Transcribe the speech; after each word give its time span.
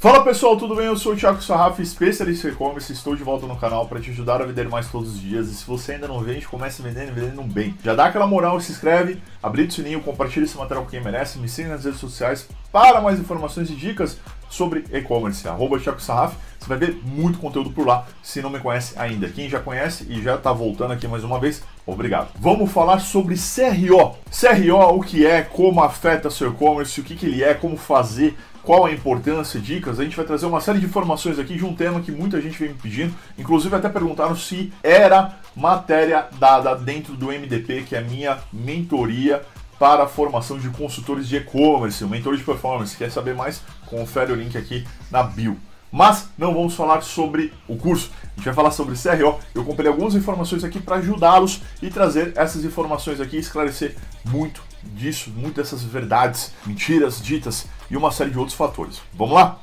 Fala 0.00 0.22
pessoal, 0.22 0.56
tudo 0.56 0.76
bem? 0.76 0.86
Eu 0.86 0.96
sou 0.96 1.12
o 1.12 1.16
Thiago 1.16 1.42
Sarraf, 1.42 1.80
especialista 1.80 2.46
em 2.46 2.52
e-commerce. 2.52 2.92
Estou 2.92 3.16
de 3.16 3.24
volta 3.24 3.48
no 3.48 3.56
canal 3.56 3.88
para 3.88 3.98
te 4.00 4.10
ajudar 4.10 4.40
a 4.40 4.44
vender 4.44 4.68
mais 4.68 4.86
todos 4.88 5.14
os 5.14 5.20
dias. 5.20 5.48
E 5.48 5.54
se 5.56 5.66
você 5.66 5.94
ainda 5.94 6.06
não 6.06 6.20
vende, 6.20 6.46
comece 6.46 6.80
vendendo 6.80 7.08
e 7.08 7.10
vendendo 7.10 7.42
bem. 7.42 7.76
Já 7.82 7.96
dá 7.96 8.04
aquela 8.04 8.24
moral, 8.24 8.60
se 8.60 8.70
inscreve, 8.70 9.20
habilita 9.42 9.72
o 9.72 9.74
sininho, 9.74 10.00
compartilha 10.00 10.44
esse 10.44 10.56
material 10.56 10.84
com 10.84 10.90
quem 10.92 11.02
merece, 11.02 11.40
me 11.40 11.48
siga 11.48 11.70
nas 11.70 11.84
redes 11.84 11.98
sociais 11.98 12.48
para 12.70 13.00
mais 13.00 13.18
informações 13.18 13.70
e 13.70 13.74
dicas 13.74 14.20
sobre 14.48 14.84
e-commerce. 14.92 15.42
Thiago 15.42 16.00
Sarraf, 16.00 16.36
você 16.60 16.68
vai 16.68 16.78
ver 16.78 17.00
muito 17.04 17.40
conteúdo 17.40 17.70
por 17.70 17.84
lá, 17.84 18.06
se 18.22 18.40
não 18.40 18.50
me 18.50 18.60
conhece 18.60 18.94
ainda. 18.96 19.28
Quem 19.28 19.48
já 19.48 19.58
conhece 19.58 20.06
e 20.08 20.22
já 20.22 20.36
está 20.36 20.52
voltando 20.52 20.92
aqui 20.92 21.08
mais 21.08 21.24
uma 21.24 21.40
vez, 21.40 21.60
obrigado. 21.84 22.28
Vamos 22.38 22.70
falar 22.70 23.00
sobre 23.00 23.34
CRO. 23.34 24.14
CRO, 24.30 24.96
o 24.96 25.00
que 25.00 25.26
é, 25.26 25.42
como 25.42 25.82
afeta 25.82 26.30
seu 26.30 26.50
e-commerce, 26.50 27.00
o 27.00 27.04
que, 27.04 27.16
que 27.16 27.26
ele 27.26 27.42
é, 27.42 27.52
como 27.52 27.76
fazer, 27.76 28.36
qual 28.68 28.84
a 28.84 28.92
importância, 28.92 29.58
dicas, 29.58 29.98
a 29.98 30.04
gente 30.04 30.14
vai 30.14 30.26
trazer 30.26 30.44
uma 30.44 30.60
série 30.60 30.78
de 30.78 30.84
informações 30.84 31.38
aqui 31.38 31.56
de 31.56 31.64
um 31.64 31.74
tema 31.74 32.02
que 32.02 32.12
muita 32.12 32.38
gente 32.38 32.58
vem 32.58 32.68
me 32.68 32.74
pedindo, 32.74 33.14
inclusive 33.38 33.74
até 33.74 33.88
perguntaram 33.88 34.36
se 34.36 34.70
era 34.82 35.38
matéria 35.56 36.26
dada 36.38 36.74
dentro 36.74 37.14
do 37.14 37.28
MDP, 37.28 37.84
que 37.84 37.96
é 37.96 38.00
a 38.00 38.02
minha 38.02 38.36
mentoria 38.52 39.42
para 39.78 40.02
a 40.02 40.06
formação 40.06 40.58
de 40.58 40.68
consultores 40.68 41.26
de 41.26 41.36
e-commerce, 41.36 42.04
o 42.04 42.08
mentor 42.10 42.36
de 42.36 42.44
performance. 42.44 42.94
Quer 42.94 43.10
saber 43.10 43.34
mais? 43.34 43.62
Confere 43.86 44.32
o 44.32 44.36
link 44.36 44.54
aqui 44.58 44.86
na 45.10 45.22
bio. 45.22 45.56
Mas 45.90 46.28
não 46.36 46.52
vamos 46.52 46.74
falar 46.74 47.00
sobre 47.00 47.54
o 47.66 47.74
curso, 47.74 48.10
a 48.22 48.36
gente 48.36 48.44
vai 48.44 48.54
falar 48.54 48.70
sobre 48.70 48.94
CRO. 48.96 49.40
Eu 49.54 49.64
comprei 49.64 49.88
algumas 49.88 50.14
informações 50.14 50.62
aqui 50.62 50.78
para 50.78 50.96
ajudá-los 50.96 51.62
e 51.80 51.88
trazer 51.88 52.34
essas 52.36 52.66
informações 52.66 53.18
aqui, 53.18 53.38
esclarecer 53.38 53.96
muito 54.26 54.67
disso, 54.82 55.30
muito 55.30 55.56
dessas 55.56 55.82
verdades, 55.82 56.52
mentiras 56.66 57.20
ditas 57.20 57.66
e 57.90 57.96
uma 57.96 58.10
série 58.10 58.30
de 58.30 58.38
outros 58.38 58.56
fatores. 58.56 59.00
Vamos 59.14 59.34
lá? 59.34 59.58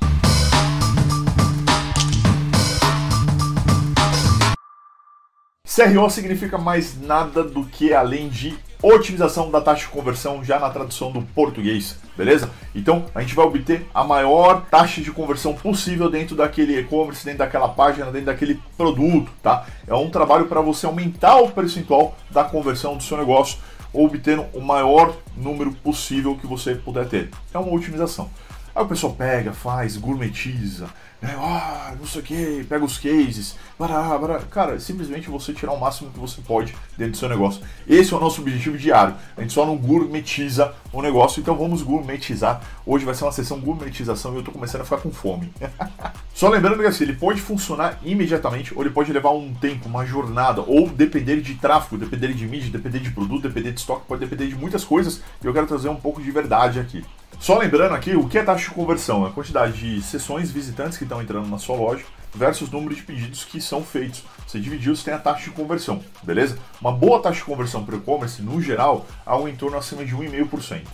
CRO 5.75 6.09
significa 6.09 6.57
mais 6.57 6.99
nada 7.01 7.43
do 7.43 7.65
que 7.65 7.93
além 7.93 8.29
de 8.29 8.57
otimização 8.81 9.49
da 9.49 9.59
taxa 9.59 9.81
de 9.81 9.91
conversão 9.91 10.43
já 10.43 10.59
na 10.59 10.69
tradução 10.69 11.11
do 11.11 11.21
português, 11.21 11.97
beleza? 12.15 12.49
Então 12.73 13.05
a 13.13 13.21
gente 13.21 13.35
vai 13.35 13.45
obter 13.45 13.85
a 13.93 14.03
maior 14.03 14.65
taxa 14.69 15.01
de 15.01 15.11
conversão 15.11 15.53
possível 15.53 16.09
dentro 16.09 16.35
daquele 16.35 16.79
e-commerce, 16.79 17.25
dentro 17.25 17.39
daquela 17.39 17.67
página, 17.67 18.05
dentro 18.05 18.27
daquele 18.27 18.61
produto, 18.77 19.31
tá? 19.41 19.65
É 19.87 19.93
um 19.93 20.09
trabalho 20.09 20.45
para 20.45 20.61
você 20.61 20.85
aumentar 20.85 21.37
o 21.37 21.51
percentual 21.51 22.15
da 22.29 22.43
conversão 22.43 22.95
do 22.95 23.03
seu 23.03 23.17
negócio, 23.17 23.57
obtendo 23.95 24.45
o 24.53 24.61
maior 24.61 25.15
número 25.35 25.71
possível 25.71 26.35
que 26.37 26.47
você 26.47 26.75
puder 26.75 27.07
ter. 27.07 27.29
É 27.53 27.57
uma 27.57 27.71
otimização. 27.71 28.29
Aí 28.75 28.83
o 28.83 28.87
pessoal 28.87 29.13
pega, 29.13 29.53
faz, 29.53 29.95
gourmetiza, 29.95 30.89
né? 31.21 31.33
Ah, 31.39 31.93
não 31.97 32.05
sei 32.05 32.21
o 32.21 32.23
que, 32.25 32.65
pega 32.67 32.83
os 32.83 32.97
cases, 32.97 33.55
bará, 33.79 34.17
bará. 34.17 34.39
cara, 34.39 34.77
simplesmente 34.81 35.29
você 35.29 35.53
tirar 35.53 35.71
o 35.71 35.79
máximo 35.79 36.11
que 36.11 36.19
você 36.19 36.41
pode 36.41 36.75
dentro 36.97 37.13
do 37.13 37.17
seu 37.17 37.29
negócio. 37.29 37.63
Esse 37.87 38.13
é 38.13 38.17
o 38.17 38.19
nosso 38.19 38.41
objetivo 38.41 38.77
diário. 38.77 39.15
A 39.37 39.41
gente 39.41 39.53
só 39.53 39.65
não 39.65 39.77
gourmetiza 39.77 40.73
o 40.91 41.01
negócio, 41.01 41.39
então 41.39 41.55
vamos 41.55 41.81
gourmetizar. 41.81 42.61
Hoje 42.85 43.05
vai 43.05 43.15
ser 43.15 43.23
uma 43.23 43.31
sessão 43.31 43.61
gourmetização 43.61 44.33
e 44.33 44.37
eu 44.37 44.43
tô 44.43 44.51
começando 44.51 44.81
a 44.81 44.83
ficar 44.83 44.97
com 44.97 45.09
fome. 45.09 45.53
só 46.35 46.49
lembrando 46.49 46.77
que 46.77 46.85
assim, 46.85 47.05
ele 47.05 47.15
pode 47.15 47.39
funcionar 47.39 47.97
imediatamente 48.03 48.73
ou 48.75 48.81
ele 48.81 48.89
pode 48.89 49.11
levar 49.13 49.31
um 49.31 49.53
tempo, 49.53 49.87
uma 49.87 50.05
jornada, 50.05 50.61
ou 50.61 50.89
depender 50.89 51.39
de 51.39 51.55
tráfego, 51.55 51.97
depender 51.97 52.33
de 52.33 52.45
mídia, 52.45 52.69
depender 52.69 52.99
de 52.99 53.11
produto, 53.11 53.43
depender 53.43 53.71
de 53.71 53.79
estoque, 53.79 54.05
pode 54.05 54.19
depender 54.19 54.47
de 54.47 54.55
muitas 54.55 54.83
coisas. 54.83 55.21
E 55.41 55.47
eu 55.47 55.53
quero 55.53 55.65
trazer 55.65 55.87
um 55.87 55.95
pouco 55.95 56.21
de 56.21 56.29
verdade 56.29 56.77
aqui. 56.77 57.05
Só 57.45 57.59
lembrando 57.59 57.93
aqui, 57.93 58.15
o 58.15 58.27
que 58.27 58.39
é 58.39 58.43
taxa 58.43 58.69
de 58.69 58.71
conversão? 58.73 59.23
É 59.23 59.29
a 59.29 59.31
quantidade 59.31 59.73
de 59.73 60.01
sessões 60.01 60.49
visitantes 60.49 60.97
que 60.97 61.03
estão 61.03 61.21
entrando 61.21 61.47
na 61.47 61.59
sua 61.59 61.75
loja 61.75 62.03
versus 62.33 62.71
número 62.71 62.95
de 62.95 63.03
pedidos 63.03 63.45
que 63.45 63.61
são 63.61 63.83
feitos. 63.83 64.23
Você 64.47 64.59
dividiu, 64.59 64.95
você 64.95 65.05
tem 65.05 65.13
a 65.13 65.19
taxa 65.19 65.43
de 65.43 65.51
conversão, 65.51 66.03
beleza? 66.23 66.57
Uma 66.81 66.91
boa 66.91 67.21
taxa 67.21 67.37
de 67.37 67.45
conversão 67.45 67.85
para 67.85 67.93
o 67.93 67.97
e-commerce, 67.99 68.41
no 68.41 68.59
geral, 68.59 69.05
algo 69.23 69.47
em 69.47 69.55
torno 69.55 69.77
acima 69.77 70.03
de 70.03 70.15
1,5%, 70.15 70.85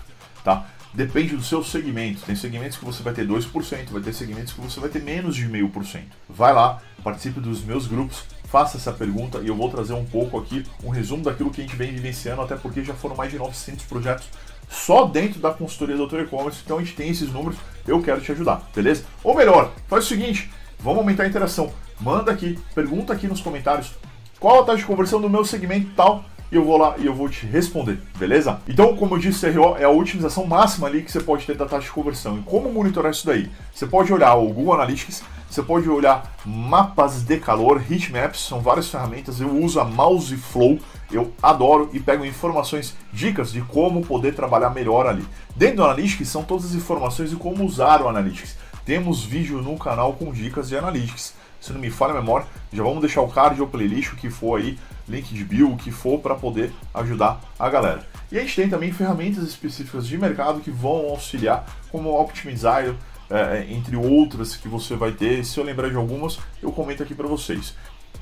tá? 0.44 0.68
Depende 0.94 1.38
do 1.38 1.42
seu 1.42 1.64
segmento. 1.64 2.22
Tem 2.26 2.36
segmentos 2.36 2.78
que 2.78 2.84
você 2.84 3.02
vai 3.02 3.14
ter 3.14 3.26
2%, 3.26 3.90
vai 3.90 4.02
ter 4.02 4.12
segmentos 4.12 4.52
que 4.52 4.60
você 4.60 4.78
vai 4.78 4.90
ter 4.90 5.02
menos 5.02 5.38
de 5.38 5.48
0,5%. 5.48 6.02
Vai 6.28 6.52
lá, 6.52 6.82
participe 7.02 7.40
dos 7.40 7.64
meus 7.64 7.88
grupos, 7.88 8.26
faça 8.44 8.76
essa 8.76 8.92
pergunta 8.92 9.38
e 9.38 9.48
eu 9.48 9.56
vou 9.56 9.70
trazer 9.70 9.94
um 9.94 10.04
pouco 10.04 10.38
aqui 10.38 10.66
um 10.84 10.90
resumo 10.90 11.24
daquilo 11.24 11.50
que 11.50 11.62
a 11.62 11.64
gente 11.64 11.78
vem 11.78 11.94
vivenciando, 11.94 12.42
até 12.42 12.58
porque 12.58 12.84
já 12.84 12.94
foram 12.94 13.16
mais 13.16 13.32
de 13.32 13.38
900 13.38 13.86
projetos 13.86 14.28
só 14.72 15.06
dentro 15.06 15.40
da 15.40 15.52
consultoria 15.52 15.96
do 15.96 16.08
Doutor 16.08 16.22
E-Commerce. 16.22 16.62
Então 16.64 16.78
a 16.78 16.82
gente 16.82 16.96
tem 16.96 17.10
esses 17.10 17.32
números, 17.32 17.60
eu 17.86 18.02
quero 18.02 18.22
te 18.22 18.32
ajudar, 18.32 18.64
beleza? 18.74 19.04
Ou 19.24 19.36
melhor, 19.36 19.72
faz 19.88 20.06
o 20.06 20.08
seguinte, 20.08 20.50
vamos 20.80 21.00
aumentar 21.00 21.24
a 21.24 21.28
interação. 21.28 21.72
Manda 22.00 22.32
aqui, 22.32 22.58
pergunta 22.74 23.14
aqui 23.14 23.28
nos 23.28 23.42
comentários 23.42 23.94
qual 24.40 24.62
a 24.62 24.66
taxa 24.66 24.80
de 24.80 24.86
conversão 24.86 25.22
do 25.22 25.30
meu 25.30 25.46
segmento 25.46 25.92
tal 25.96 26.26
e 26.52 26.56
eu 26.56 26.66
vou 26.66 26.76
lá 26.76 26.96
e 26.98 27.06
eu 27.06 27.14
vou 27.14 27.30
te 27.30 27.46
responder, 27.46 28.02
beleza? 28.18 28.60
Então, 28.68 28.98
como 28.98 29.14
eu 29.14 29.20
disse, 29.20 29.50
CRO 29.52 29.78
é 29.78 29.84
a 29.84 29.90
otimização 29.90 30.48
máxima 30.48 30.88
ali 30.88 31.04
que 31.04 31.12
você 31.12 31.22
pode 31.22 31.46
ter 31.46 31.56
da 31.56 31.68
taxa 31.68 31.86
de 31.86 31.92
conversão. 31.92 32.40
E 32.40 32.42
como 32.42 32.72
monitorar 32.72 33.12
isso 33.12 33.26
daí? 33.26 33.52
Você 33.72 33.86
pode 33.86 34.12
olhar 34.12 34.34
o 34.34 34.48
Google 34.48 34.74
Analytics, 34.74 35.24
você 35.52 35.62
pode 35.62 35.90
olhar 35.90 36.34
mapas 36.46 37.24
de 37.24 37.38
calor, 37.38 37.84
heatmaps, 37.92 38.40
são 38.40 38.62
várias 38.62 38.88
ferramentas. 38.88 39.42
Eu 39.42 39.54
uso 39.54 39.82
a 39.82 39.84
Mouseflow, 39.84 40.80
eu 41.12 41.34
adoro 41.44 41.90
e 41.92 42.00
pego 42.00 42.24
informações, 42.24 42.96
dicas 43.12 43.52
de 43.52 43.60
como 43.60 44.02
poder 44.02 44.34
trabalhar 44.34 44.70
melhor 44.70 45.06
ali. 45.06 45.28
Dentro 45.54 45.78
do 45.78 45.84
Analytics 45.84 46.30
são 46.30 46.42
todas 46.42 46.68
as 46.68 46.74
informações 46.74 47.32
de 47.32 47.36
como 47.36 47.66
usar 47.66 48.02
o 48.02 48.08
Analytics. 48.08 48.56
Temos 48.86 49.26
vídeo 49.26 49.62
no 49.62 49.78
canal 49.78 50.14
com 50.14 50.32
dicas 50.32 50.70
de 50.70 50.78
Analytics. 50.78 51.34
Se 51.60 51.74
não 51.74 51.82
me 51.82 51.92
falha 51.92 52.14
a 52.14 52.22
memória, 52.22 52.48
já 52.72 52.82
vamos 52.82 53.02
deixar 53.02 53.22
o 53.22 53.28
card 53.28 53.60
ou 53.62 53.68
playlist, 53.68 54.14
o 54.14 54.16
que 54.16 54.30
for 54.30 54.58
aí, 54.58 54.80
link 55.06 55.34
de 55.34 55.44
bio, 55.44 55.74
o 55.74 55.78
que 55.78 55.92
for, 55.92 56.20
para 56.20 56.34
poder 56.34 56.72
ajudar 56.94 57.42
a 57.60 57.70
galera. 57.70 58.08
E 58.32 58.38
a 58.38 58.42
gente 58.42 58.56
tem 58.56 58.70
também 58.70 58.94
ferramentas 58.94 59.44
específicas 59.44 60.08
de 60.08 60.18
mercado 60.18 60.62
que 60.62 60.72
vão 60.72 61.10
auxiliar, 61.10 61.66
como 61.92 62.10
o 62.10 62.22
Optimizer, 62.22 62.96
é, 63.32 63.66
entre 63.70 63.96
outras 63.96 64.56
que 64.56 64.68
você 64.68 64.96
vai 64.96 65.12
ter. 65.14 65.44
Se 65.46 65.60
eu 65.60 65.64
lembrar 65.64 65.90
de 65.90 65.96
algumas, 65.96 66.38
eu 66.62 66.72
comento 66.72 67.02
aqui 67.02 67.16
para 67.16 67.28
vocês. 67.28 67.74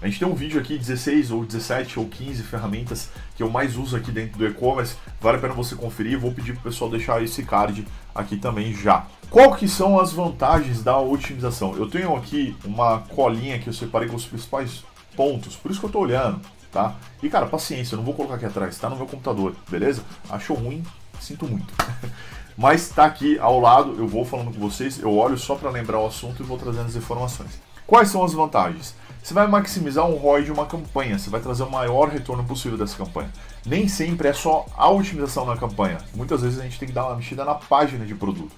A 0.01 0.07
gente 0.07 0.19
tem 0.19 0.27
um 0.27 0.33
vídeo 0.33 0.61
aqui, 0.61 0.77
16 0.77 1.31
ou 1.31 1.43
17 1.43 1.99
ou 1.99 2.07
15 2.07 2.43
ferramentas 2.43 3.09
que 3.35 3.43
eu 3.43 3.49
mais 3.49 3.75
uso 3.75 3.97
aqui 3.97 4.11
dentro 4.11 4.37
do 4.37 4.47
e-commerce. 4.47 4.95
Vale 5.19 5.37
a 5.37 5.41
pena 5.41 5.53
você 5.53 5.75
conferir. 5.75 6.17
Vou 6.17 6.31
pedir 6.31 6.53
para 6.53 6.61
o 6.61 6.63
pessoal 6.63 6.89
deixar 6.89 7.21
esse 7.21 7.43
card 7.43 7.85
aqui 8.15 8.37
também 8.37 8.73
já. 8.73 9.07
Qual 9.29 9.53
que 9.55 9.67
são 9.67 9.99
as 9.99 10.13
vantagens 10.13 10.81
da 10.81 10.97
otimização? 10.97 11.75
Eu 11.75 11.89
tenho 11.89 12.15
aqui 12.15 12.55
uma 12.63 12.99
colinha 12.99 13.59
que 13.59 13.67
eu 13.67 13.73
separei 13.73 14.07
com 14.07 14.15
os 14.15 14.25
principais 14.25 14.83
pontos, 15.15 15.55
por 15.57 15.69
isso 15.69 15.79
que 15.79 15.85
eu 15.85 15.89
estou 15.89 16.03
olhando, 16.03 16.39
tá? 16.71 16.95
E 17.21 17.29
cara, 17.29 17.45
paciência, 17.45 17.93
eu 17.93 17.97
não 17.97 18.05
vou 18.05 18.13
colocar 18.13 18.35
aqui 18.35 18.45
atrás, 18.45 18.73
está 18.73 18.89
no 18.89 18.95
meu 18.95 19.05
computador, 19.05 19.53
beleza? 19.69 20.01
Achou 20.29 20.55
ruim? 20.55 20.81
Sinto 21.19 21.47
muito. 21.47 21.73
Mas 22.57 22.81
está 22.81 23.05
aqui 23.05 23.39
ao 23.39 23.59
lado, 23.59 23.95
eu 23.97 24.07
vou 24.07 24.25
falando 24.25 24.53
com 24.53 24.59
vocês, 24.59 24.99
eu 24.99 25.15
olho 25.15 25.37
só 25.37 25.55
para 25.55 25.69
lembrar 25.69 25.99
o 25.99 26.07
assunto 26.07 26.43
e 26.43 26.45
vou 26.45 26.57
trazendo 26.57 26.87
as 26.87 26.95
informações. 26.95 27.51
Quais 27.87 28.09
são 28.09 28.23
as 28.23 28.33
vantagens? 28.33 28.93
Você 29.23 29.33
vai 29.33 29.47
maximizar 29.47 30.05
um 30.05 30.15
ROI 30.15 30.43
de 30.43 30.51
uma 30.51 30.65
campanha, 30.65 31.17
você 31.17 31.29
vai 31.29 31.39
trazer 31.39 31.63
o 31.63 31.71
maior 31.71 32.09
retorno 32.09 32.43
possível 32.43 32.77
dessa 32.77 32.97
campanha. 32.97 33.31
Nem 33.65 33.87
sempre 33.87 34.27
é 34.27 34.33
só 34.33 34.65
a 34.77 34.89
otimização 34.89 35.45
na 35.45 35.55
campanha. 35.55 35.99
Muitas 36.13 36.41
vezes 36.41 36.59
a 36.59 36.63
gente 36.63 36.79
tem 36.79 36.87
que 36.87 36.93
dar 36.93 37.05
uma 37.05 37.15
mexida 37.15 37.45
na 37.45 37.55
página 37.55 38.05
de 38.05 38.15
produto. 38.15 38.51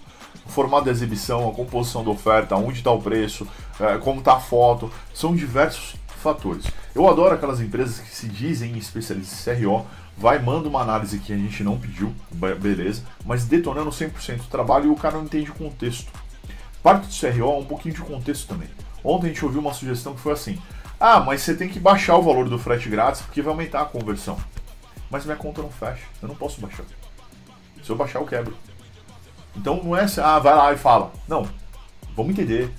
O 0.45 0.49
formato 0.49 0.85
da 0.85 0.91
exibição, 0.91 1.49
a 1.49 1.53
composição 1.53 2.03
da 2.03 2.09
oferta, 2.09 2.55
onde 2.55 2.79
está 2.79 2.91
o 2.91 3.01
preço, 3.01 3.47
é, 3.79 3.97
como 3.97 4.19
está 4.19 4.33
a 4.33 4.39
foto, 4.39 4.91
são 5.13 5.35
diversos 5.35 5.95
fatores. 6.21 6.65
Eu 6.93 7.09
adoro 7.09 7.33
aquelas 7.33 7.59
empresas 7.59 7.99
que 7.99 8.15
se 8.15 8.27
dizem 8.27 8.77
especialistas 8.77 9.47
em 9.47 9.61
CRO, 9.61 9.85
vai, 10.21 10.37
manda 10.37 10.69
uma 10.69 10.81
análise 10.81 11.17
que 11.17 11.33
a 11.33 11.37
gente 11.37 11.63
não 11.63 11.79
pediu, 11.79 12.13
beleza, 12.31 13.03
mas 13.25 13.45
detonando 13.45 13.89
100% 13.89 14.37
do 14.37 14.43
trabalho 14.43 14.85
e 14.85 14.89
o 14.89 14.95
cara 14.95 15.17
não 15.17 15.23
entende 15.23 15.49
o 15.49 15.55
contexto. 15.55 16.11
Parte 16.83 17.07
do 17.07 17.13
CRO 17.13 17.51
é 17.51 17.57
um 17.57 17.65
pouquinho 17.65 17.95
de 17.95 18.01
contexto 18.01 18.47
também. 18.47 18.69
Ontem 19.03 19.25
a 19.25 19.29
gente 19.29 19.43
ouviu 19.43 19.59
uma 19.59 19.73
sugestão 19.73 20.13
que 20.13 20.21
foi 20.21 20.33
assim: 20.33 20.61
ah, 20.99 21.19
mas 21.19 21.41
você 21.41 21.55
tem 21.55 21.67
que 21.67 21.79
baixar 21.79 22.15
o 22.17 22.21
valor 22.21 22.47
do 22.47 22.59
frete 22.59 22.87
grátis 22.87 23.21
porque 23.21 23.41
vai 23.41 23.51
aumentar 23.51 23.81
a 23.81 23.85
conversão. 23.85 24.37
Mas 25.09 25.25
minha 25.25 25.35
conta 25.35 25.63
não 25.63 25.71
fecha, 25.71 26.03
eu 26.21 26.27
não 26.27 26.35
posso 26.35 26.61
baixar. 26.61 26.85
Se 27.83 27.89
eu 27.89 27.95
baixar, 27.95 28.19
eu 28.19 28.25
quebro. 28.25 28.55
Então 29.55 29.83
não 29.83 29.97
é 29.97 30.03
assim, 30.03 30.21
ah, 30.21 30.37
vai 30.37 30.55
lá 30.55 30.71
e 30.71 30.77
fala. 30.77 31.11
Não, 31.27 31.49
vamos 32.15 32.31
entender. 32.31 32.71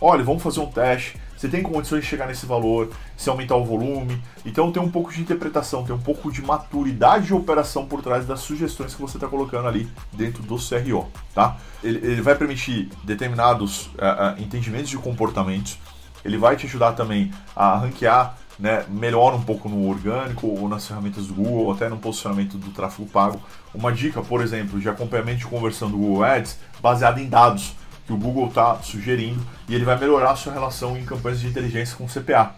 Olha, 0.00 0.24
vamos 0.24 0.42
fazer 0.42 0.60
um 0.60 0.70
teste. 0.70 1.16
Você 1.38 1.48
tem 1.48 1.62
condições 1.62 2.00
de 2.00 2.06
chegar 2.06 2.26
nesse 2.26 2.44
valor, 2.46 2.90
se 3.16 3.30
aumentar 3.30 3.54
o 3.54 3.64
volume. 3.64 4.20
Então 4.44 4.72
tem 4.72 4.82
um 4.82 4.90
pouco 4.90 5.12
de 5.12 5.20
interpretação, 5.20 5.84
tem 5.84 5.94
um 5.94 6.00
pouco 6.00 6.32
de 6.32 6.42
maturidade 6.42 7.26
de 7.26 7.34
operação 7.34 7.86
por 7.86 8.02
trás 8.02 8.26
das 8.26 8.40
sugestões 8.40 8.92
que 8.92 9.00
você 9.00 9.16
está 9.16 9.28
colocando 9.28 9.68
ali 9.68 9.88
dentro 10.12 10.42
do 10.42 10.56
CRO, 10.56 11.06
tá? 11.32 11.56
Ele, 11.82 11.98
ele 11.98 12.22
vai 12.22 12.34
permitir 12.34 12.90
determinados 13.04 13.86
uh, 13.86 14.36
uh, 14.36 14.42
entendimentos 14.42 14.90
de 14.90 14.98
comportamentos. 14.98 15.78
Ele 16.24 16.36
vai 16.36 16.56
te 16.56 16.66
ajudar 16.66 16.92
também 16.92 17.30
a 17.54 17.76
ranquear 17.78 18.36
né, 18.58 18.84
melhor 18.88 19.32
um 19.32 19.42
pouco 19.42 19.68
no 19.68 19.88
orgânico 19.88 20.48
ou 20.48 20.68
nas 20.68 20.88
ferramentas 20.88 21.28
do 21.28 21.34
Google, 21.34 21.66
ou 21.66 21.72
até 21.72 21.88
no 21.88 21.98
posicionamento 21.98 22.58
do 22.58 22.70
tráfego 22.72 23.08
pago. 23.08 23.40
Uma 23.72 23.92
dica, 23.92 24.20
por 24.20 24.42
exemplo, 24.42 24.80
de 24.80 24.88
acompanhamento 24.88 25.38
de 25.38 25.46
conversão 25.46 25.88
do 25.88 25.96
Google 25.96 26.24
Ads 26.24 26.58
baseada 26.82 27.20
em 27.20 27.28
dados 27.28 27.76
que 28.08 28.12
o 28.14 28.16
Google 28.16 28.48
está 28.48 28.76
sugerindo 28.76 29.46
e 29.68 29.74
ele 29.74 29.84
vai 29.84 29.98
melhorar 29.98 30.30
a 30.30 30.36
sua 30.36 30.50
relação 30.50 30.96
em 30.96 31.04
campanhas 31.04 31.40
de 31.40 31.46
inteligência 31.46 31.94
com 31.94 32.06
o 32.06 32.08
CPA. 32.08 32.54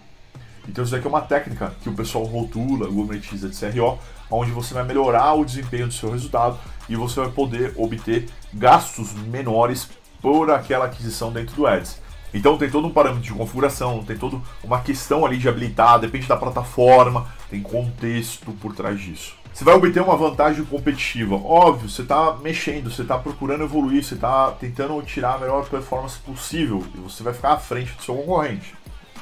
Então 0.69 0.85
isso 0.85 0.95
aqui 0.95 1.05
é 1.05 1.11
uma 1.11 1.23
técnica 1.23 1.75
que 1.83 1.89
o 1.89 1.93
pessoal 1.93 2.23
rotula, 2.23 2.87
gourmetiza 2.87 3.49
de 3.49 3.57
CRO, 3.57 3.99
onde 4.31 4.53
você 4.53 4.73
vai 4.73 4.85
melhorar 4.85 5.35
o 5.35 5.45
desempenho 5.45 5.89
do 5.89 5.93
seu 5.93 6.13
resultado 6.13 6.57
e 6.89 6.95
você 6.95 7.19
vai 7.19 7.31
poder 7.31 7.75
obter 7.77 8.29
gastos 8.55 9.13
menores 9.13 9.91
por 10.23 10.53
aquela 10.53 10.85
aquisição 10.85 11.33
dentro 11.33 11.57
do 11.57 11.67
Ads. 11.67 12.01
Então 12.33 12.57
tem 12.57 12.71
todo 12.71 12.87
um 12.87 12.93
parâmetro 12.93 13.25
de 13.25 13.33
configuração, 13.33 14.05
tem 14.05 14.17
toda 14.17 14.41
uma 14.63 14.81
questão 14.83 15.27
ali 15.27 15.37
de 15.37 15.49
habilitar, 15.49 15.99
depende 15.99 16.29
da 16.29 16.37
plataforma, 16.37 17.27
tem 17.51 17.61
contexto 17.61 18.53
por 18.53 18.73
trás 18.73 19.01
disso. 19.01 19.40
Você 19.61 19.65
vai 19.67 19.75
obter 19.75 20.01
uma 20.01 20.17
vantagem 20.17 20.65
competitiva. 20.65 21.35
Óbvio, 21.35 21.87
você 21.87 22.01
está 22.01 22.35
mexendo, 22.41 22.91
você 22.91 23.03
está 23.03 23.19
procurando 23.19 23.63
evoluir, 23.63 24.03
você 24.03 24.15
está 24.15 24.53
tentando 24.53 25.03
tirar 25.03 25.35
a 25.35 25.39
melhor 25.39 25.69
performance 25.69 26.19
possível 26.19 26.83
e 26.95 26.99
você 26.99 27.23
vai 27.23 27.35
ficar 27.35 27.53
à 27.53 27.57
frente 27.59 27.93
do 27.93 28.03
seu 28.03 28.15
concorrente 28.15 28.75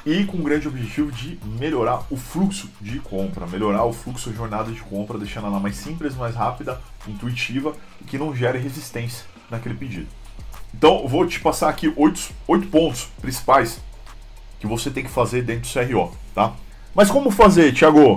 e 0.05 0.23
com 0.23 0.37
o 0.37 0.41
grande 0.41 0.65
objetivo 0.65 1.11
de 1.11 1.37
melhorar 1.43 2.05
o 2.09 2.15
fluxo 2.15 2.69
de 2.79 2.99
compra, 2.99 3.45
melhorar 3.47 3.83
o 3.83 3.91
fluxo 3.91 4.29
de 4.29 4.37
jornada 4.37 4.71
de 4.71 4.79
compra, 4.79 5.17
deixando 5.17 5.47
ela 5.47 5.59
mais 5.59 5.75
simples, 5.75 6.15
mais 6.15 6.35
rápida, 6.35 6.79
intuitiva 7.05 7.75
e 7.99 8.05
que 8.05 8.17
não 8.17 8.33
gere 8.33 8.59
resistência 8.59 9.25
naquele 9.51 9.75
pedido. 9.75 10.07
Então, 10.73 11.05
vou 11.05 11.27
te 11.27 11.37
passar 11.41 11.67
aqui 11.67 11.93
oito, 11.97 12.31
oito 12.47 12.65
pontos 12.67 13.09
principais 13.21 13.81
que 14.57 14.65
você 14.65 14.89
tem 14.89 15.03
que 15.03 15.11
fazer 15.11 15.41
dentro 15.41 15.69
do 15.69 15.85
CRO, 15.85 16.13
tá? 16.33 16.53
Mas 16.95 17.11
como 17.11 17.29
fazer, 17.29 17.73
Thiago? 17.73 18.15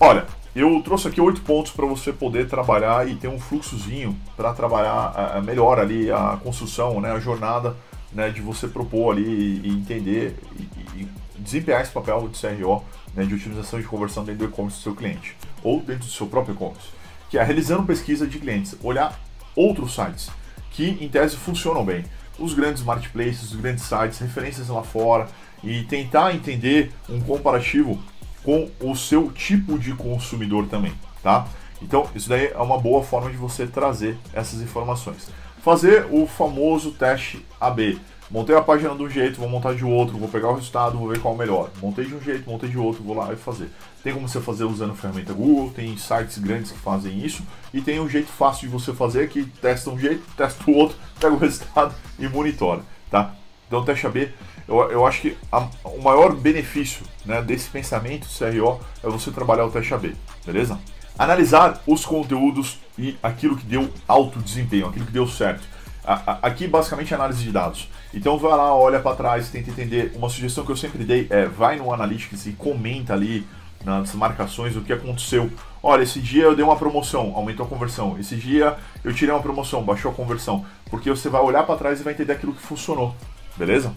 Olha, 0.00 0.26
eu 0.54 0.80
trouxe 0.82 1.08
aqui 1.08 1.20
oito 1.20 1.40
pontos 1.40 1.72
para 1.72 1.86
você 1.86 2.12
poder 2.12 2.46
trabalhar 2.48 3.08
e 3.08 3.14
ter 3.14 3.28
um 3.28 3.38
fluxozinho 3.38 4.16
para 4.36 4.52
trabalhar 4.52 5.38
uh, 5.38 5.42
melhor 5.42 5.78
ali 5.78 6.10
a 6.10 6.38
construção, 6.42 7.00
né, 7.00 7.10
a 7.12 7.18
jornada 7.18 7.74
né, 8.12 8.28
de 8.30 8.42
você 8.42 8.68
propor 8.68 9.12
ali 9.12 9.60
e 9.64 9.68
entender 9.70 10.36
e, 10.58 11.00
e 11.00 11.08
desempenhar 11.38 11.80
esse 11.80 11.90
papel 11.90 12.28
de 12.28 12.38
CRO, 12.38 12.84
né, 13.14 13.24
de 13.24 13.34
otimização 13.34 13.80
de 13.80 13.86
conversão 13.86 14.24
dentro 14.24 14.46
do 14.46 14.52
e-commerce 14.52 14.78
do 14.78 14.82
seu 14.82 14.94
cliente, 14.94 15.36
ou 15.62 15.80
dentro 15.80 16.06
do 16.06 16.12
seu 16.12 16.26
próprio 16.26 16.54
e-commerce, 16.54 16.88
que 17.30 17.38
é 17.38 17.42
realizando 17.42 17.84
pesquisa 17.84 18.26
de 18.26 18.38
clientes, 18.38 18.76
olhar 18.82 19.18
outros 19.56 19.94
sites 19.94 20.30
que 20.72 20.98
em 21.00 21.08
tese 21.08 21.36
funcionam 21.36 21.84
bem, 21.84 22.04
os 22.38 22.54
grandes 22.54 22.82
marketplaces, 22.82 23.52
os 23.52 23.60
grandes 23.60 23.84
sites, 23.84 24.18
referências 24.18 24.68
lá 24.68 24.82
fora, 24.82 25.28
e 25.62 25.84
tentar 25.84 26.34
entender 26.34 26.90
um 27.08 27.20
comparativo 27.20 28.02
com 28.42 28.70
o 28.80 28.96
seu 28.96 29.30
tipo 29.30 29.78
de 29.78 29.92
consumidor 29.94 30.66
também, 30.66 30.92
tá? 31.22 31.46
Então, 31.80 32.08
isso 32.14 32.28
daí 32.28 32.46
é 32.46 32.58
uma 32.58 32.78
boa 32.78 33.02
forma 33.02 33.30
de 33.30 33.36
você 33.36 33.66
trazer 33.66 34.16
essas 34.32 34.60
informações 34.60 35.28
fazer 35.62 36.06
o 36.10 36.26
famoso 36.26 36.90
teste 36.90 37.46
AB. 37.60 37.98
Montei 38.28 38.56
a 38.56 38.62
página 38.62 38.94
de 38.94 39.02
um 39.02 39.08
jeito, 39.08 39.38
vou 39.38 39.48
montar 39.48 39.74
de 39.74 39.84
outro, 39.84 40.18
vou 40.18 40.28
pegar 40.28 40.48
o 40.48 40.54
resultado, 40.54 40.98
vou 40.98 41.08
ver 41.08 41.20
qual 41.20 41.34
é 41.34 41.36
o 41.36 41.38
melhor. 41.38 41.70
Montei 41.80 42.04
de 42.04 42.14
um 42.14 42.20
jeito, 42.20 42.48
montei 42.48 42.68
de 42.68 42.78
outro, 42.78 43.02
vou 43.02 43.14
lá 43.14 43.32
e 43.32 43.36
fazer. 43.36 43.68
Tem 44.02 44.12
como 44.12 44.26
você 44.26 44.40
fazer 44.40 44.64
usando 44.64 44.92
a 44.92 44.94
ferramenta 44.94 45.32
Google, 45.32 45.70
tem 45.70 45.96
sites 45.96 46.38
grandes 46.38 46.72
que 46.72 46.78
fazem 46.78 47.24
isso, 47.24 47.42
e 47.72 47.80
tem 47.80 48.00
um 48.00 48.08
jeito 48.08 48.28
fácil 48.28 48.62
de 48.62 48.72
você 48.72 48.92
fazer 48.92 49.28
que 49.28 49.44
testa 49.44 49.90
um 49.90 49.98
jeito, 49.98 50.24
testa 50.36 50.68
o 50.68 50.74
outro, 50.74 50.96
pega 51.20 51.34
o 51.34 51.38
resultado 51.38 51.94
e 52.18 52.26
monitora, 52.26 52.80
tá? 53.10 53.34
Então 53.68 53.84
teste 53.84 54.06
AB, 54.06 54.32
eu, 54.80 54.90
eu 54.90 55.06
acho 55.06 55.20
que 55.20 55.36
a, 55.50 55.68
o 55.84 56.02
maior 56.02 56.34
benefício 56.34 57.04
né, 57.24 57.42
desse 57.42 57.68
pensamento 57.68 58.26
CRO 58.26 58.80
é 59.02 59.08
você 59.08 59.30
trabalhar 59.30 59.66
o 59.66 59.70
teste 59.70 59.92
AB, 59.94 60.14
beleza? 60.44 60.78
analisar 61.18 61.80
os 61.86 62.04
conteúdos 62.04 62.78
e 62.98 63.16
aquilo 63.22 63.56
que 63.56 63.64
deu 63.64 63.90
alto 64.06 64.38
desempenho, 64.38 64.86
aquilo 64.86 65.06
que 65.06 65.12
deu 65.12 65.26
certo. 65.26 65.62
Aqui 66.04 66.66
basicamente 66.66 67.12
é 67.12 67.16
análise 67.16 67.44
de 67.44 67.52
dados. 67.52 67.88
Então 68.12 68.36
vai 68.36 68.50
lá, 68.50 68.74
olha 68.74 68.98
para 68.98 69.14
trás, 69.14 69.48
tenta 69.50 69.70
entender. 69.70 70.12
Uma 70.16 70.28
sugestão 70.28 70.64
que 70.64 70.72
eu 70.72 70.76
sempre 70.76 71.04
dei 71.04 71.28
é 71.30 71.46
vai 71.46 71.76
no 71.76 71.92
Analytics 71.92 72.46
e 72.46 72.52
comenta 72.52 73.12
ali 73.12 73.46
nas 73.84 74.12
marcações 74.14 74.76
o 74.76 74.80
que 74.80 74.92
aconteceu. 74.92 75.50
Olha, 75.80 76.02
esse 76.02 76.20
dia 76.20 76.44
eu 76.44 76.56
dei 76.56 76.64
uma 76.64 76.76
promoção, 76.76 77.32
aumentou 77.36 77.66
a 77.66 77.68
conversão. 77.68 78.18
Esse 78.18 78.34
dia 78.34 78.76
eu 79.04 79.14
tirei 79.14 79.32
uma 79.32 79.42
promoção, 79.42 79.82
baixou 79.82 80.10
a 80.10 80.14
conversão. 80.14 80.64
Porque 80.90 81.08
você 81.08 81.28
vai 81.28 81.40
olhar 81.40 81.62
para 81.64 81.76
trás 81.76 82.00
e 82.00 82.02
vai 82.02 82.14
entender 82.14 82.32
aquilo 82.32 82.52
que 82.52 82.62
funcionou. 82.62 83.14
Beleza? 83.56 83.92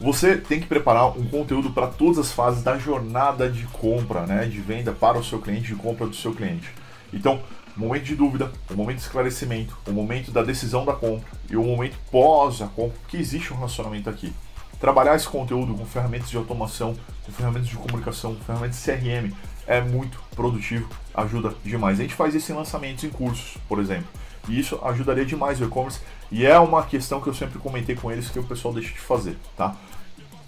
Você 0.00 0.36
tem 0.36 0.60
que 0.60 0.66
preparar 0.66 1.18
um 1.18 1.26
conteúdo 1.26 1.70
para 1.70 1.88
todas 1.88 2.18
as 2.18 2.30
fases 2.30 2.62
da 2.62 2.78
jornada 2.78 3.50
de 3.50 3.64
compra, 3.64 4.26
né, 4.26 4.46
de 4.46 4.60
venda 4.60 4.92
para 4.92 5.18
o 5.18 5.24
seu 5.24 5.40
cliente, 5.40 5.66
de 5.66 5.74
compra 5.74 6.06
do 6.06 6.14
seu 6.14 6.32
cliente. 6.32 6.72
Então, 7.12 7.40
o 7.76 7.80
momento 7.80 8.04
de 8.04 8.14
dúvida, 8.14 8.52
o 8.70 8.74
momento 8.74 8.98
de 8.98 9.02
esclarecimento, 9.02 9.76
o 9.86 9.92
momento 9.92 10.30
da 10.30 10.42
decisão 10.42 10.84
da 10.84 10.92
compra 10.92 11.28
e 11.50 11.56
o 11.56 11.64
momento 11.64 11.96
pós 12.12 12.62
a 12.62 12.68
compra, 12.68 12.96
que 13.08 13.16
existe 13.16 13.52
um 13.52 13.56
relacionamento 13.56 14.08
aqui. 14.08 14.32
Trabalhar 14.78 15.16
esse 15.16 15.26
conteúdo 15.26 15.74
com 15.74 15.84
ferramentas 15.84 16.30
de 16.30 16.36
automação, 16.36 16.96
com 17.26 17.32
ferramentas 17.32 17.68
de 17.68 17.76
comunicação, 17.76 18.36
com 18.36 18.44
ferramentas 18.44 18.76
de 18.76 18.84
CRM 18.84 19.32
é 19.66 19.80
muito 19.80 20.18
produtivo, 20.34 20.88
ajuda 21.12 21.54
demais. 21.64 21.98
A 21.98 22.02
gente 22.02 22.14
faz 22.14 22.34
isso 22.34 22.52
em 22.52 22.54
lançamentos 22.54 23.02
em 23.04 23.10
cursos, 23.10 23.58
por 23.68 23.80
exemplo. 23.80 24.06
E 24.48 24.58
isso 24.58 24.80
ajudaria 24.82 25.26
demais 25.26 25.60
o 25.60 25.64
e-commerce. 25.64 26.00
E 26.30 26.46
é 26.46 26.58
uma 26.58 26.82
questão 26.82 27.20
que 27.20 27.28
eu 27.28 27.34
sempre 27.34 27.58
comentei 27.58 27.94
com 27.94 28.10
eles 28.12 28.28
que 28.28 28.38
o 28.38 28.44
pessoal 28.44 28.74
deixa 28.74 28.92
de 28.92 29.00
fazer, 29.00 29.36
tá? 29.56 29.74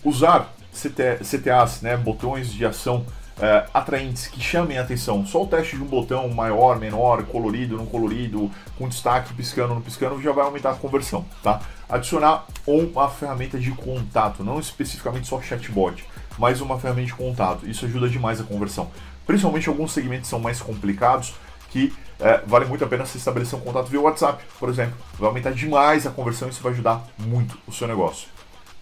Usar 0.04 0.52
CT, 0.72 1.24
CTAs, 1.24 1.82
né, 1.82 1.96
botões 1.96 2.52
de 2.52 2.64
ação 2.64 3.04
é, 3.40 3.66
atraentes 3.72 4.26
que 4.26 4.40
chamem 4.40 4.78
a 4.78 4.82
atenção. 4.82 5.24
Só 5.24 5.42
o 5.42 5.46
teste 5.46 5.76
de 5.76 5.82
um 5.82 5.86
botão 5.86 6.28
maior, 6.28 6.78
menor, 6.78 7.22
colorido, 7.24 7.76
não 7.76 7.86
colorido, 7.86 8.50
com 8.78 8.88
destaque, 8.88 9.32
piscando, 9.32 9.74
não 9.74 9.80
piscando, 9.80 10.20
já 10.20 10.32
vai 10.32 10.44
aumentar 10.44 10.72
a 10.72 10.74
conversão, 10.74 11.24
tá? 11.42 11.60
Adicionar 11.88 12.44
uma 12.66 13.08
ferramenta 13.08 13.58
de 13.58 13.70
contato, 13.72 14.44
não 14.44 14.60
especificamente 14.60 15.26
só 15.26 15.40
chatbot, 15.40 16.04
mas 16.38 16.60
uma 16.60 16.78
ferramenta 16.78 17.06
de 17.06 17.14
contato. 17.14 17.66
Isso 17.68 17.86
ajuda 17.86 18.08
demais 18.08 18.40
a 18.40 18.44
conversão. 18.44 18.90
Principalmente 19.26 19.68
alguns 19.68 19.92
segmentos 19.92 20.28
são 20.28 20.38
mais 20.38 20.60
complicados, 20.60 21.34
que 21.70 21.92
é, 22.18 22.42
vale 22.46 22.66
muito 22.66 22.84
a 22.84 22.86
pena 22.86 23.06
se 23.06 23.16
estabelecer 23.16 23.58
um 23.58 23.62
contato 23.62 23.86
via 23.86 24.00
WhatsApp, 24.00 24.44
por 24.58 24.68
exemplo. 24.68 24.94
Vai 25.18 25.28
aumentar 25.28 25.52
demais 25.52 26.06
a 26.06 26.10
conversão 26.10 26.48
e 26.48 26.50
isso 26.50 26.62
vai 26.62 26.72
ajudar 26.72 27.06
muito 27.18 27.56
o 27.66 27.72
seu 27.72 27.88
negócio. 27.88 28.28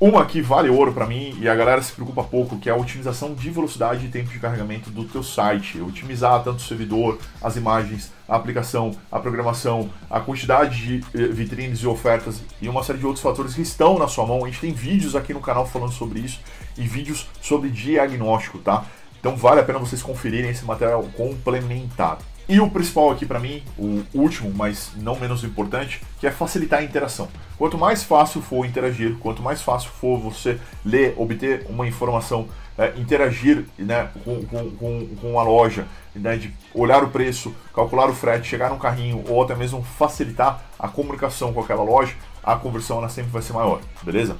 Uma 0.01 0.25
que 0.25 0.41
vale 0.41 0.69
ouro 0.69 0.93
para 0.93 1.07
mim 1.07 1.37
e 1.41 1.49
a 1.49 1.57
galera 1.57 1.83
se 1.83 1.93
preocupa 1.93 2.23
pouco, 2.23 2.57
que 2.57 2.71
é 2.71 2.73
a 2.73 2.77
otimização 2.77 3.35
de 3.35 3.51
velocidade 3.51 4.07
e 4.07 4.09
tempo 4.09 4.31
de 4.31 4.39
carregamento 4.39 4.91
do 4.91 5.05
teu 5.05 5.25
site. 5.25 5.81
Otimizar 5.81 6.41
tanto 6.45 6.59
o 6.59 6.63
servidor, 6.63 7.19
as 7.43 7.57
imagens, 7.57 8.13
a 8.29 8.37
aplicação, 8.37 8.93
a 9.11 9.19
programação, 9.19 9.91
a 10.09 10.21
quantidade 10.21 11.01
de 11.01 11.05
eh, 11.21 11.27
vitrines 11.27 11.81
e 11.81 11.87
ofertas 11.89 12.41
e 12.63 12.69
uma 12.69 12.85
série 12.85 13.01
de 13.01 13.07
outros 13.07 13.25
fatores 13.25 13.55
que 13.55 13.63
estão 13.63 13.99
na 13.99 14.07
sua 14.07 14.25
mão. 14.25 14.45
A 14.45 14.47
gente 14.47 14.61
tem 14.61 14.73
vídeos 14.73 15.17
aqui 15.17 15.35
no 15.35 15.41
canal 15.41 15.67
falando 15.67 15.93
sobre 15.93 16.21
isso 16.21 16.39
e 16.77 16.87
vídeos 16.87 17.27
sobre 17.43 17.69
diagnóstico, 17.69 18.59
tá? 18.59 18.85
Então 19.19 19.37
vale 19.37 19.61
a 19.61 19.65
pena 19.65 19.81
vocês 19.81 20.01
conferirem 20.01 20.51
esse 20.51 20.65
material 20.65 21.03
complementar. 21.17 22.19
E 22.49 22.61
o 22.61 22.71
principal 22.71 23.11
aqui 23.11 23.27
para 23.27 23.39
mim, 23.39 23.63
o 23.77 24.03
último, 24.15 24.51
mas 24.55 24.93
não 24.97 25.21
menos 25.21 25.45
importante, 25.45 26.01
que 26.19 26.27
é 26.27 26.31
facilitar 26.31 26.79
a 26.79 26.83
interação. 26.83 27.29
Quanto 27.59 27.77
mais 27.77 28.03
fácil 28.03 28.41
for 28.41 28.65
interagir, 28.65 29.17
quanto 29.19 29.43
mais 29.43 29.61
fácil 29.61 29.91
for 29.91 30.19
você 30.19 30.59
ler, 30.83 31.13
obter 31.19 31.67
uma 31.69 31.87
informação, 31.87 32.49
é, 32.79 32.95
interagir 32.97 33.67
né, 33.77 34.09
com, 34.25 34.43
com, 34.47 35.07
com, 35.21 35.39
a 35.39 35.43
loja, 35.43 35.87
né, 36.15 36.39
de 36.39 36.55
olhar 36.73 37.05
o 37.05 37.11
preço, 37.11 37.55
calcular 37.75 38.09
o 38.09 38.15
frete, 38.15 38.49
chegar 38.49 38.71
no 38.71 38.79
carrinho 38.79 39.23
ou 39.29 39.43
até 39.43 39.55
mesmo 39.55 39.83
facilitar 39.83 40.63
a 40.79 40.89
comunicação 40.89 41.53
com 41.53 41.61
aquela 41.61 41.83
loja, 41.83 42.15
a 42.43 42.57
conversão 42.57 42.97
ela 42.97 43.11
sempre 43.11 43.31
vai 43.31 43.43
ser 43.43 43.53
maior, 43.53 43.83
beleza? 44.03 44.39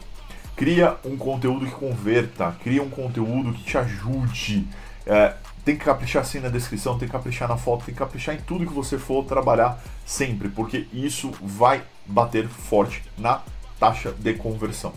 Cria 0.57 0.97
um 1.05 1.17
conteúdo 1.17 1.67
que 1.67 1.73
converta, 1.73 2.57
cria 2.63 2.83
um 2.83 2.89
conteúdo 2.89 3.53
que 3.53 3.65
te 3.65 3.77
ajude. 3.77 4.67
É, 5.07 5.35
tem 5.65 5.77
que 5.77 5.85
caprichar 5.85 6.23
assim 6.23 6.41
na 6.41 6.49
descrição, 6.49 6.99
tem 6.99 7.09
que 7.09 7.13
caprichar 7.13 7.49
na 7.49 7.57
foto, 7.57 7.85
tem 7.85 7.95
que 7.95 7.99
caprichar 7.99 8.35
em 8.35 8.39
tudo 8.39 8.67
que 8.67 8.73
você 8.73 8.99
for 8.99 9.25
trabalhar 9.25 9.83
sempre, 10.05 10.49
porque 10.49 10.87
isso 10.93 11.33
vai 11.41 11.83
bater 12.07 12.49
forte 12.49 13.03
na 13.17 13.43
taxa 13.79 14.13
de 14.19 14.35
conversão. 14.35 14.93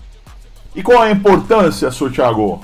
E 0.76 0.82
qual 0.82 1.02
a 1.02 1.12
importância, 1.12 1.92
Sr. 1.92 2.12
Thiago? 2.12 2.64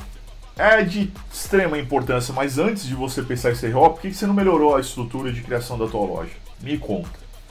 É 0.57 0.81
de 0.81 1.11
extrema 1.31 1.77
importância, 1.77 2.33
mas 2.33 2.57
antes 2.57 2.85
de 2.85 2.95
você 2.95 3.21
pensar 3.21 3.51
em 3.51 3.55
CRO, 3.55 3.91
por 3.91 4.01
que 4.01 4.13
você 4.13 4.25
não 4.25 4.33
melhorou 4.33 4.75
a 4.75 4.79
estrutura 4.79 5.31
de 5.31 5.41
criação 5.41 5.77
da 5.77 5.87
tua 5.87 6.05
loja? 6.05 6.31
Me 6.61 6.77
conta. 6.77 7.09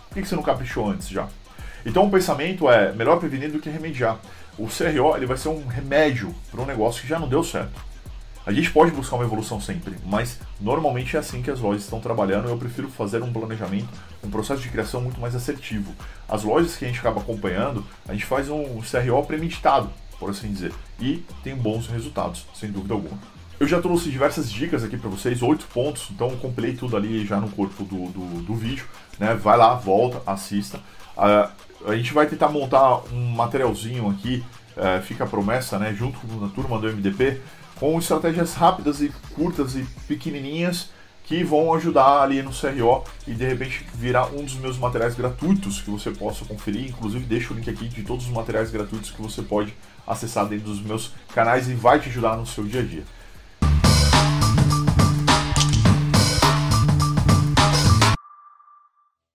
Por 0.09 0.15
que 0.15 0.27
você 0.27 0.35
não 0.35 0.43
caprichou 0.43 0.91
antes 0.91 1.09
já? 1.09 1.29
Então 1.85 2.05
o 2.05 2.11
pensamento 2.11 2.69
é 2.69 2.93
melhor 2.93 3.19
prevenir 3.19 3.53
do 3.53 3.61
que 3.61 3.71
remediar. 3.71 4.19
O 4.59 4.67
CRO 4.67 5.17
ele 5.17 5.27
vai 5.27 5.37
ser 5.37 5.51
um 5.51 5.67
remédio 5.67 6.35
para 6.51 6.61
um 6.61 6.67
negócio 6.67 7.03
que 7.03 7.07
já 7.07 7.19
não 7.19 7.29
deu 7.29 7.45
certo. 7.45 7.81
A 8.47 8.53
gente 8.53 8.71
pode 8.71 8.93
buscar 8.93 9.17
uma 9.17 9.25
evolução 9.25 9.61
sempre, 9.61 9.97
mas 10.05 10.39
normalmente 10.61 11.17
é 11.17 11.19
assim 11.19 11.43
que 11.43 11.51
as 11.51 11.59
lojas 11.59 11.83
estão 11.83 11.99
trabalhando. 11.99 12.49
Eu 12.49 12.57
prefiro 12.57 12.89
fazer 12.89 13.21
um 13.21 13.33
planejamento, 13.33 13.89
um 14.23 14.31
processo 14.31 14.63
de 14.63 14.69
criação 14.69 15.01
muito 15.01 15.21
mais 15.21 15.35
assertivo. 15.35 15.93
As 16.29 16.45
lojas 16.45 16.77
que 16.77 16.85
a 16.85 16.89
gente 16.89 17.01
acaba 17.01 17.21
acompanhando, 17.21 17.85
a 18.07 18.13
gente 18.13 18.25
faz 18.25 18.49
um 18.49 18.81
CRO 18.81 19.25
premeditado, 19.27 19.91
por 20.21 20.31
assim 20.31 20.53
dizer, 20.53 20.73
e 21.01 21.25
tem 21.43 21.57
bons 21.57 21.89
resultados, 21.89 22.47
sem 22.55 22.71
dúvida 22.71 22.95
alguma. 22.95 23.19
Eu 23.59 23.67
já 23.67 23.83
trouxe 23.83 24.11
diversas 24.11 24.49
dicas 24.49 24.85
aqui 24.85 24.97
para 24.97 25.11
vocês, 25.11 25.43
oito 25.43 25.67
pontos, 25.67 26.07
então 26.11 26.31
compilei 26.37 26.77
tudo 26.77 26.97
ali 26.97 27.27
já 27.27 27.41
no 27.41 27.49
corpo 27.51 27.83
do, 27.83 28.11
do, 28.11 28.43
do 28.43 28.55
vídeo. 28.55 28.87
Né? 29.19 29.35
Vai 29.35 29.57
lá, 29.57 29.75
volta, 29.75 30.23
assista. 30.25 30.79
Uh, 31.17 31.91
a 31.91 31.97
gente 31.97 32.13
vai 32.13 32.27
tentar 32.27 32.49
montar 32.51 32.99
um 33.13 33.27
materialzinho 33.31 34.09
aqui, 34.09 34.45
é, 34.77 35.01
fica 35.01 35.25
a 35.25 35.27
promessa, 35.27 35.79
né, 35.79 35.95
junto 35.95 36.19
com 36.19 36.45
a 36.45 36.49
turma 36.49 36.79
do 36.79 36.87
MDP, 36.87 37.41
com 37.79 37.99
estratégias 37.99 38.55
rápidas 38.55 39.01
e 39.01 39.13
curtas 39.35 39.77
e 39.77 39.87
pequenininhas 40.09 40.91
que 41.25 41.43
vão 41.43 41.75
ajudar 41.75 42.23
ali 42.23 42.41
no 42.41 42.53
CRO 42.53 43.05
e 43.27 43.35
de 43.35 43.45
repente 43.45 43.85
virar 43.95 44.27
um 44.29 44.45
dos 44.45 44.55
meus 44.55 44.79
materiais 44.79 45.15
gratuitos 45.15 45.81
que 45.81 45.91
você 45.91 46.11
possa 46.13 46.45
conferir. 46.45 46.89
Inclusive, 46.89 47.25
deixo 47.25 47.53
o 47.53 47.57
link 47.57 47.69
aqui 47.69 47.89
de 47.89 48.05
todos 48.05 48.27
os 48.27 48.33
materiais 48.33 48.71
gratuitos 48.71 49.11
que 49.11 49.21
você 49.21 49.43
pode 49.43 49.75
acessar 50.07 50.47
dentro 50.47 50.67
dos 50.67 50.81
meus 50.81 51.13
canais 51.35 51.69
e 51.69 51.75
vai 51.75 51.99
te 51.99 52.09
ajudar 52.09 52.37
no 52.37 52.47
seu 52.47 52.65
dia 52.65 52.81
a 52.81 52.85
dia. 52.85 53.03